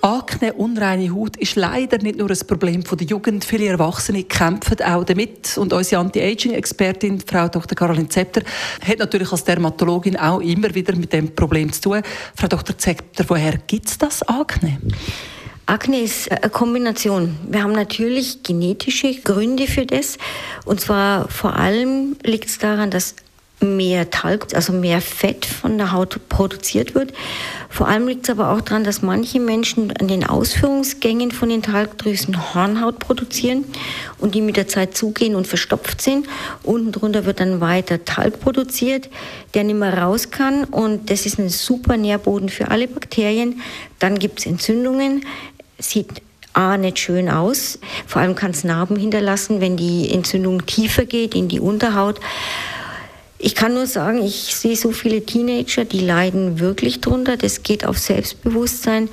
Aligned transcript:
Akne, 0.00 0.52
unreine 0.52 1.12
Haut 1.12 1.36
ist 1.36 1.56
leider 1.56 1.98
nicht 1.98 2.18
nur 2.18 2.30
ein 2.30 2.38
Problem 2.46 2.84
der 2.84 3.06
Jugend. 3.06 3.44
Viele 3.44 3.66
Erwachsene 3.66 4.22
kämpfen 4.24 4.80
auch 4.82 5.04
damit. 5.04 5.58
Und 5.58 5.72
unsere 5.72 6.00
Anti-Aging-Expertin, 6.00 7.20
Frau 7.20 7.48
Dr. 7.48 7.76
Caroline 7.76 8.08
Zepter, 8.08 8.42
hat 8.86 8.98
natürlich 8.98 9.32
als 9.32 9.44
Dermatologin 9.44 10.16
auch 10.16 10.40
immer 10.40 10.74
wieder 10.74 10.94
mit 10.94 11.12
dem 11.12 11.34
Problem 11.34 11.72
zu 11.72 11.80
tun. 11.80 12.02
Frau 12.36 12.46
Dr. 12.46 12.78
Zepter, 12.78 13.24
woher 13.28 13.58
gibt 13.58 13.88
es 13.88 13.98
das 13.98 14.22
Akne? 14.22 14.78
Akne 15.66 16.00
ist 16.00 16.30
eine 16.30 16.48
Kombination. 16.48 17.36
Wir 17.46 17.62
haben 17.62 17.72
natürlich 17.72 18.42
genetische 18.42 19.14
Gründe 19.20 19.66
für 19.66 19.84
das. 19.84 20.16
Und 20.64 20.80
zwar 20.80 21.28
vor 21.28 21.56
allem 21.56 22.16
liegt 22.22 22.48
es 22.48 22.58
daran, 22.58 22.90
dass 22.90 23.16
mehr 23.60 24.10
Talg, 24.10 24.54
also 24.54 24.72
mehr 24.72 25.00
Fett 25.00 25.44
von 25.44 25.78
der 25.78 25.92
Haut 25.92 26.28
produziert 26.28 26.94
wird. 26.94 27.12
Vor 27.68 27.88
allem 27.88 28.06
liegt 28.06 28.24
es 28.24 28.30
aber 28.30 28.50
auch 28.50 28.60
daran, 28.60 28.84
dass 28.84 29.02
manche 29.02 29.40
Menschen 29.40 29.92
an 29.96 30.08
den 30.08 30.24
Ausführungsgängen 30.24 31.30
von 31.32 31.48
den 31.48 31.62
Talgdrüsen 31.62 32.54
Hornhaut 32.54 32.98
produzieren 32.98 33.64
und 34.18 34.34
die 34.34 34.40
mit 34.40 34.56
der 34.56 34.68
Zeit 34.68 34.96
zugehen 34.96 35.34
und 35.34 35.46
verstopft 35.46 36.00
sind. 36.00 36.26
Unten 36.62 36.92
drunter 36.92 37.24
wird 37.24 37.40
dann 37.40 37.60
weiter 37.60 38.04
Talg 38.04 38.40
produziert, 38.40 39.08
der 39.54 39.64
nicht 39.64 39.78
mehr 39.78 39.98
raus 39.98 40.30
kann 40.30 40.64
und 40.64 41.10
das 41.10 41.26
ist 41.26 41.38
ein 41.38 41.48
super 41.48 41.96
Nährboden 41.96 42.48
für 42.48 42.70
alle 42.70 42.86
Bakterien. 42.86 43.60
Dann 43.98 44.18
gibt 44.18 44.38
es 44.38 44.46
Entzündungen, 44.46 45.24
sieht 45.78 46.22
A, 46.54 46.76
nicht 46.76 46.98
schön 46.98 47.28
aus. 47.28 47.78
Vor 48.06 48.20
allem 48.20 48.34
kann 48.34 48.50
es 48.50 48.64
Narben 48.64 48.96
hinterlassen, 48.96 49.60
wenn 49.60 49.76
die 49.76 50.10
Entzündung 50.10 50.66
tiefer 50.66 51.04
geht 51.04 51.34
in 51.36 51.48
die 51.48 51.60
Unterhaut. 51.60 52.18
Ich 53.40 53.54
kann 53.54 53.74
nur 53.74 53.86
sagen, 53.86 54.20
ich 54.22 54.54
sehe 54.56 54.74
so 54.74 54.90
viele 54.90 55.24
Teenager, 55.24 55.84
die 55.84 56.00
leiden 56.00 56.58
wirklich 56.58 57.00
drunter. 57.00 57.36
Das 57.36 57.62
geht 57.62 57.86
auf 57.86 57.96
Selbstbewusstsein. 57.98 59.08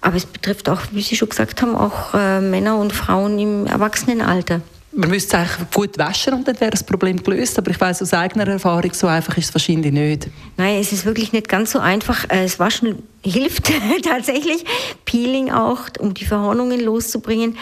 Aber 0.00 0.16
es 0.16 0.26
betrifft 0.26 0.68
auch, 0.68 0.80
wie 0.92 1.02
Sie 1.02 1.16
schon 1.16 1.28
gesagt 1.28 1.62
haben, 1.62 1.76
auch 1.76 2.14
äh, 2.14 2.40
Männer 2.40 2.78
und 2.78 2.92
Frauen 2.92 3.38
im 3.38 3.66
Erwachsenenalter. 3.66 4.60
Man 4.92 5.10
müsste 5.10 5.36
es 5.36 5.42
eigentlich 5.42 5.70
gut 5.70 5.98
waschen 5.98 6.34
und 6.34 6.48
dann 6.48 6.58
wäre 6.58 6.72
das 6.72 6.82
Problem 6.82 7.22
gelöst. 7.22 7.56
Aber 7.58 7.70
ich 7.70 7.80
weiß 7.80 8.02
aus 8.02 8.12
eigener 8.12 8.48
Erfahrung, 8.48 8.92
so 8.92 9.06
einfach 9.06 9.36
ist 9.36 9.50
es 9.50 9.54
wahrscheinlich 9.54 9.92
nicht. 9.92 10.26
Nein, 10.56 10.80
es 10.80 10.90
ist 10.90 11.04
wirklich 11.04 11.32
nicht 11.32 11.48
ganz 11.48 11.70
so 11.70 11.78
einfach. 11.78 12.24
Äh, 12.24 12.42
das 12.42 12.58
Waschen 12.58 13.00
hilft 13.22 13.70
tatsächlich. 14.02 14.64
Peeling 15.04 15.52
auch, 15.52 15.82
um 16.00 16.12
die 16.12 16.24
Verhornungen 16.24 16.80
loszubringen. 16.80 17.56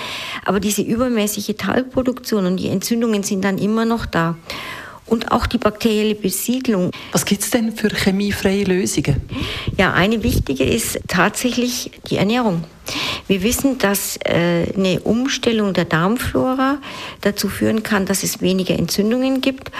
Aber 0.47 0.59
diese 0.59 0.81
übermäßige 0.81 1.55
Talgproduktion 1.59 2.47
und 2.47 2.57
die 2.57 2.69
Entzündungen 2.69 3.23
sind 3.23 3.45
dann 3.45 3.59
immer 3.59 3.85
noch 3.85 4.07
da 4.07 4.37
und 5.09 5.33
auch 5.33 5.47
die 5.47 5.59
bakterielle 5.59 6.15
Besiedlung. 6.15 6.91
Was 7.13 7.25
gibt 7.25 7.43
es 7.43 7.51
denn 7.51 7.73
für 7.77 7.89
chemiefreie 7.89 8.65
Lösungen? 8.65 9.21
Ja, 9.77 9.93
eine 9.93 10.23
wichtige 10.23 10.65
ist 10.65 11.01
tatsächlich 11.09 11.91
die 12.11 12.17
Ernährung. 12.17 12.65
Wir 13.29 13.43
wissen, 13.43 13.77
dass 13.77 14.19
äh, 14.25 14.73
eine 14.75 15.01
Umstellung 15.01 15.75
der 15.75 15.85
Darmflora 15.85 16.79
dazu 17.21 17.49
führen 17.49 17.83
kann, 17.83 18.07
dass 18.07 18.23
es 18.23 18.41
weniger 18.41 18.75
Entzündungen 18.75 19.43
gibt. 19.43 19.71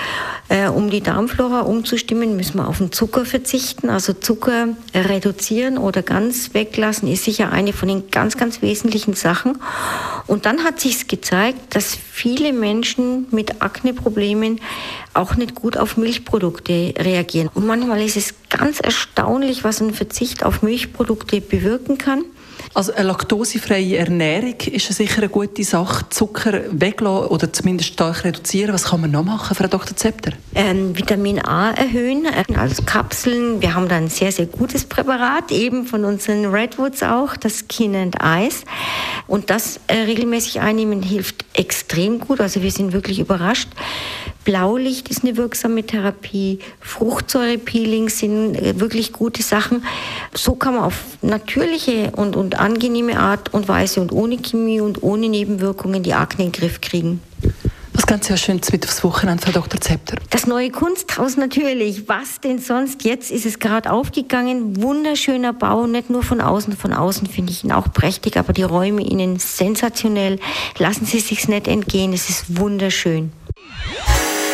Äh, 0.51 0.69
um 0.69 0.91
die 0.91 1.01
Darmflora 1.01 1.61
umzustimmen, 1.61 2.37
müssen 2.37 2.59
wir 2.59 2.69
auf 2.69 2.77
den 2.77 2.93
Zucker 2.93 3.25
verzichten. 3.25 3.89
Also 3.89 4.13
Zucker 4.13 4.69
reduzieren 4.95 5.79
oder 5.79 6.03
ganz 6.03 6.53
weglassen 6.53 7.09
ist 7.11 7.25
sicher 7.25 7.51
eine 7.51 7.73
von 7.73 7.89
den 7.89 8.11
ganz, 8.11 8.37
ganz 8.37 8.61
wesentlichen 8.61 9.15
Sachen. 9.15 9.59
Und 10.27 10.45
dann 10.45 10.63
hat 10.63 10.79
sich 10.79 11.09
gezeigt, 11.09 11.75
dass 11.75 11.97
viele 11.97 12.53
Menschen 12.53 13.29
mit 13.31 13.63
Akneproblemen 13.63 14.61
auch 15.15 15.37
nicht 15.37 15.55
gut 15.55 15.79
auf 15.79 15.97
Milchprodukte 15.97 16.93
reagieren. 16.99 17.49
Und 17.55 17.67
manchmal 17.67 18.03
ist 18.03 18.19
es 18.19 18.35
ganz 18.51 18.79
erstaunlich, 18.79 19.65
was 19.65 19.81
ein 19.81 19.95
Verzicht 19.95 20.45
auf 20.45 20.61
Milchprodukte 20.63 21.41
bewirken 21.41 21.97
kann. 21.97 22.25
Also 22.79 22.93
eine 22.93 23.09
laktosefreie 23.09 23.97
Ernährung 23.97 24.55
ist 24.71 24.87
sicher 24.93 25.19
eine 25.19 25.29
gute 25.29 25.65
Sache. 25.65 26.09
Zucker 26.11 26.61
weglassen 26.71 27.27
oder 27.27 27.53
zumindest 27.53 27.95
stark 27.95 28.23
reduzieren. 28.23 28.73
Was 28.73 28.85
kann 28.85 29.01
man 29.01 29.11
noch 29.11 29.25
machen, 29.25 29.57
Frau 29.57 29.67
Dr. 29.67 29.97
Zepter? 29.97 30.31
Ähm, 30.55 30.97
Vitamin 30.97 31.45
A 31.45 31.73
erhöhen, 31.73 32.29
also 32.55 32.85
Kapseln. 32.85 33.61
Wir 33.61 33.75
haben 33.75 33.89
da 33.89 33.97
ein 33.97 34.09
sehr, 34.09 34.31
sehr 34.31 34.47
gutes 34.47 34.85
Präparat, 34.85 35.51
eben 35.51 35.87
von 35.87 36.05
unseren 36.05 36.47
Redwoods 36.47 37.03
auch, 37.03 37.37
das 37.37 37.65
Skin 37.69 37.97
and 37.97 38.23
Eyes. 38.23 38.63
Und 39.27 39.51
das 39.51 39.81
äh, 39.89 39.95
regelmäßig 39.95 40.61
einnehmen 40.61 41.03
hilft 41.03 41.47
extrem 41.55 42.21
gut. 42.21 42.41
Also 42.41 42.63
wir 42.63 42.71
sind 42.71 42.93
wirklich 42.93 43.19
überrascht. 43.19 43.71
Blaulicht 44.49 45.11
ist 45.11 45.25
eine 45.25 45.37
wirksame 45.37 45.85
Therapie. 45.85 46.61
Fruchtsäurepeelings 46.81 48.19
sind 48.19 48.55
äh, 48.55 48.81
wirklich 48.81 49.13
gute 49.13 49.43
Sachen. 49.43 49.85
So 50.33 50.55
kann 50.55 50.77
man 50.77 50.85
auf 50.85 51.05
natürliche 51.21 52.13
und, 52.17 52.35
und 52.35 52.59
angenehme 52.59 53.19
Art 53.19 53.53
und 53.53 53.69
Weise 53.69 54.01
und 54.01 54.11
ohne 54.11 54.39
Chemie 54.39 54.81
und 54.81 55.03
ohne 55.03 55.29
Nebenwirkungen 55.29 56.03
die 56.03 56.15
Akne 56.15 56.47
in 56.47 56.53
den 56.53 56.59
Griff 56.59 56.81
kriegen. 56.81 57.21
Was 57.93 58.07
ganz 58.07 58.31
ja 58.31 58.39
schön 58.39 58.59
mit 58.73 58.87
aufs 58.87 59.05
Wochenende, 59.05 59.45
Frau 59.45 59.53
Dr. 59.53 59.83
Zepter? 59.83 60.17
Das 60.31 60.47
neue 60.47 60.71
Kunsthaus 60.71 61.37
natürlich. 61.37 62.09
Was 62.09 62.41
denn 62.41 62.59
sonst? 62.59 63.05
Jetzt 63.05 63.31
ist 63.31 63.45
es 63.45 63.59
gerade 63.59 63.93
aufgegangen. 63.93 64.81
Wunderschöner 64.81 65.53
Bau, 65.53 65.87
nicht 65.87 66.09
nur 66.09 66.23
von 66.23 66.41
außen. 66.41 66.75
Von 66.75 66.95
außen 66.95 67.27
finde 67.27 67.53
ich 67.53 67.65
ihn 67.65 67.73
auch 67.73 67.93
prächtig, 67.93 68.39
aber 68.39 68.55
die 68.55 68.63
Räume 68.63 69.07
innen 69.07 69.39
sensationell. 69.39 70.39
Lassen 70.79 71.05
Sie 71.05 71.21
sich's 71.21 71.49
nicht 71.49 71.69
entgehen. 71.69 72.15
Es 72.15 72.31
ist 72.31 72.57
wunderschön. 72.57 73.31